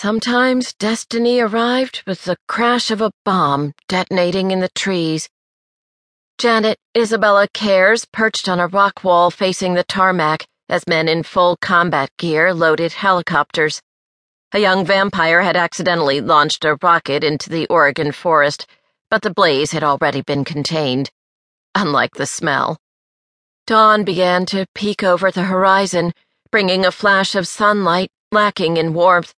[0.00, 5.28] Sometimes destiny arrived with the crash of a bomb detonating in the trees.
[6.38, 11.56] Janet Isabella Kayrs perched on a rock wall facing the tarmac as men in full
[11.56, 13.82] combat gear loaded helicopters.
[14.52, 18.68] A young vampire had accidentally launched a rocket into the Oregon forest,
[19.10, 21.10] but the blaze had already been contained.
[21.74, 22.78] Unlike the smell.
[23.66, 26.14] Dawn began to peek over the horizon,
[26.52, 29.34] bringing a flash of sunlight lacking in warmth.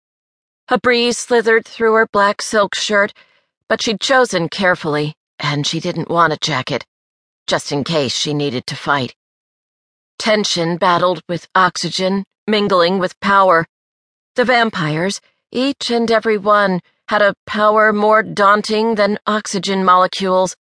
[0.72, 3.12] A breeze slithered through her black silk shirt,
[3.68, 6.86] but she'd chosen carefully, and she didn't want a jacket,
[7.48, 9.16] just in case she needed to fight.
[10.20, 13.66] Tension battled with oxygen, mingling with power.
[14.36, 15.22] The vampires,
[15.52, 20.56] each and every one, had a power more daunting than oxygen molecules.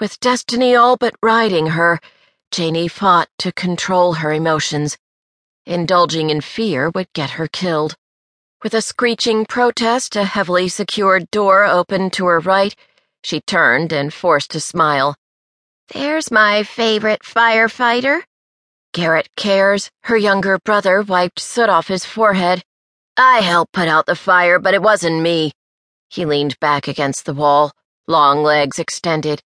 [0.00, 2.00] With destiny all but riding her,
[2.50, 4.96] Janie fought to control her emotions.
[5.66, 7.96] Indulging in fear would get her killed.
[8.62, 12.76] With a screeching protest, a heavily secured door opened to her right.
[13.24, 15.16] She turned and forced a smile.
[15.94, 18.20] There's my favorite firefighter.
[18.92, 22.62] Garrett Kayrs, her younger brother, wiped soot off his forehead.
[23.16, 25.52] I helped put out the fire, but it wasn't me.
[26.10, 27.72] He leaned back against the wall,
[28.06, 29.40] long legs extended,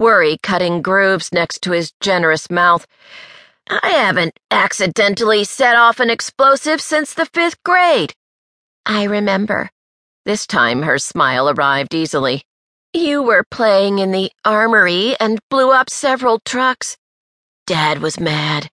[0.00, 2.84] worry cutting grooves next to his generous mouth.
[3.68, 8.12] I haven't accidentally set off an explosive since the fifth grade.
[8.86, 9.68] I remember.
[10.24, 12.42] This time her smile arrived easily.
[12.92, 16.96] You were playing in the armory and blew up several trucks.
[17.66, 18.70] Dad was mad.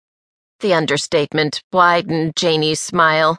[0.60, 3.38] The understatement widened Janie's smile.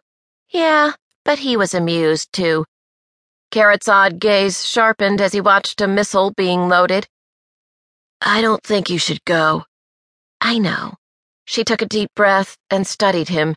[0.49, 0.93] Yeah,
[1.25, 2.65] but he was amused, too.
[3.51, 7.07] Garrett's odd gaze sharpened as he watched a missile being loaded.
[8.23, 9.65] I don't think you should go.
[10.41, 10.95] I know.
[11.45, 13.55] She took a deep breath and studied him.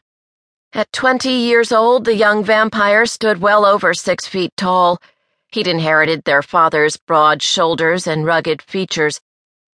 [0.75, 5.01] At twenty years old, the young vampire stood well over six feet tall.
[5.47, 9.21] He'd inherited their father's broad shoulders and rugged features,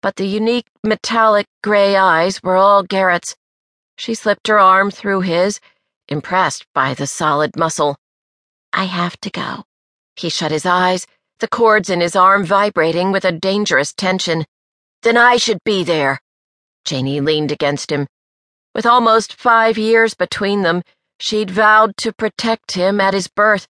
[0.03, 3.35] but the unique metallic gray eyes were all Garrett's.
[3.97, 5.59] She slipped her arm through his,
[6.07, 7.97] impressed by the solid muscle.
[8.71, 9.63] I have to go.
[10.15, 11.07] He shut his eyes,
[11.39, 14.45] the cords in his arm vibrating with a dangerous tension.
[15.01, 16.21] Then I should be there.
[16.85, 18.05] Janie leaned against him.
[18.73, 20.83] With almost five years between them,
[21.19, 23.67] she'd vowed to protect him at his birth.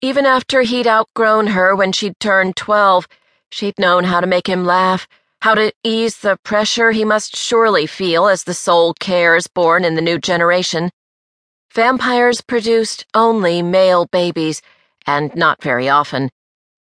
[0.00, 3.06] Even after he'd outgrown her when she'd turned twelve,
[3.52, 5.06] she'd known how to make him laugh,
[5.42, 9.94] how to ease the pressure he must surely feel as the sole Kayrs born in
[9.94, 10.90] the new generation.
[11.72, 14.60] Vampires produced only male babies,
[15.06, 16.28] and not very often.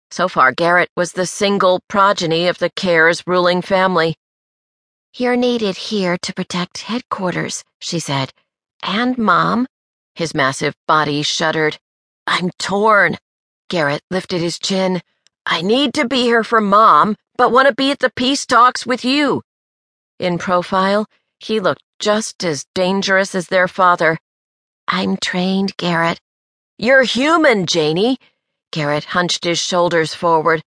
[0.10, 4.16] So far, Garrett was the single progeny of the Kayrs ruling family.
[5.20, 8.32] You're needed here to protect headquarters, she said.
[8.84, 9.66] And Mom.
[10.14, 11.80] His massive body shuddered.
[12.28, 13.18] I'm torn.
[13.68, 15.02] Garrett lifted his chin.
[15.44, 18.86] I need to be here for Mom, but want to be at the peace talks
[18.86, 19.42] with you.
[20.20, 21.08] In profile,
[21.40, 24.20] he looked just as dangerous as their father.
[24.88, 26.20] I'm trained, Garrett.
[26.78, 28.20] You're human, Janie.
[28.72, 30.62] Garrett hunched his shoulders forward.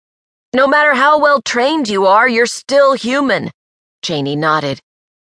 [0.52, 3.52] No matter how well trained you are, you're still human.
[4.02, 4.80] Janie nodded.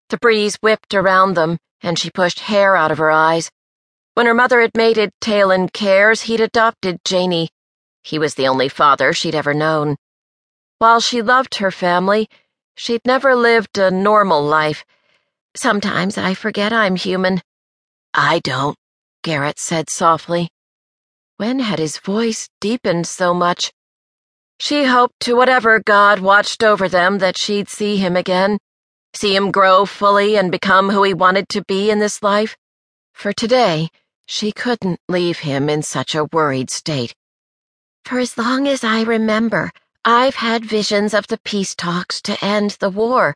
[0.10, 3.50] The breeze whipped around them, and she pushed hair out of her eyes.
[4.14, 7.50] When her mother had mated Talen Kayrs, he'd adopted Janie.
[8.04, 9.96] He was the only father she'd ever known.
[10.80, 12.28] While she loved her family,
[12.76, 14.84] she'd never lived a normal life.
[15.56, 17.42] Sometimes I forget I'm human.
[18.14, 18.78] I don't,
[19.24, 20.50] Garrett said softly.
[21.38, 23.72] When had his voice deepened so much?
[24.64, 28.60] She hoped to whatever God watched over them that she'd see him again,
[29.12, 32.56] see him grow fully and become who he wanted to be in this life.
[33.12, 33.90] For today,
[34.28, 37.16] she couldn't leave him in such a worried state.
[38.06, 39.72] For as long as I remember,
[40.06, 43.34] I've had visions of the peace talks to end the war.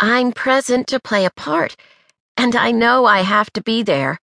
[0.00, 1.76] I'm present to play a part,
[2.36, 4.18] and I know I have to be there.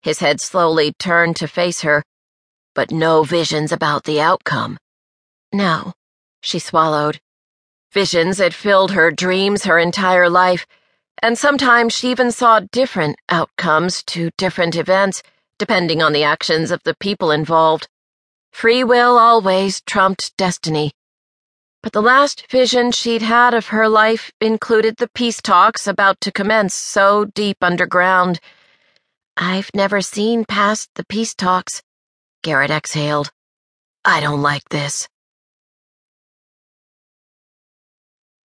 [0.00, 2.02] His head slowly turned to face her,
[2.74, 4.78] but no visions about the outcome.
[5.52, 5.94] No,
[6.40, 7.20] she swallowed.
[7.92, 10.66] Visions had filled her dreams her entire life,
[11.22, 15.22] and sometimes she even saw different outcomes to different events,
[15.58, 17.88] depending on the actions of the people involved.
[18.52, 20.92] Free will always trumped destiny.
[21.82, 26.32] But the last vision she'd had of her life included the peace talks about to
[26.32, 28.38] commence so deep underground.
[29.36, 31.82] I've never seen past the peace talks,
[32.42, 33.30] Garrett exhaled.
[34.04, 35.08] I don't like this.